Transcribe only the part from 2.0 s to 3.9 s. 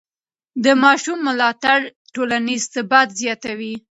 ټولنیز ثبات زیاتوي.